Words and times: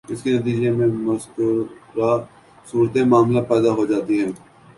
جس 0.09 0.21
کے 0.23 0.31
نتیجے 0.31 0.69
میں 0.71 0.87
مذکورہ 1.07 2.11
صورتِ 2.67 3.03
معاملہ 3.11 3.41
پیدا 3.49 3.71
ہو 3.77 3.85
جاتی 3.85 4.15
ہے 4.21 4.29